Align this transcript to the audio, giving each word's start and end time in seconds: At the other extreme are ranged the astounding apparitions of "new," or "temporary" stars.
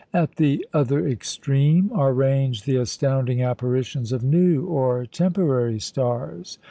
At 0.15 0.37
the 0.37 0.65
other 0.73 1.07
extreme 1.07 1.91
are 1.93 2.11
ranged 2.11 2.65
the 2.65 2.77
astounding 2.77 3.43
apparitions 3.43 4.11
of 4.11 4.23
"new," 4.23 4.65
or 4.65 5.05
"temporary" 5.05 5.77
stars. 5.79 6.57